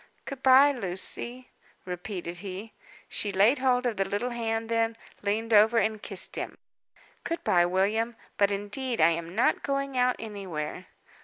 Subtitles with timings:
[0.25, 1.51] "Good bye, Lucy,"
[1.85, 2.73] repeated he.
[3.07, 6.57] She laid hold of the little hand then, leaned over, and kissed him.
[7.23, 10.87] "Good bye, William; but indeed I am not going out anywhere."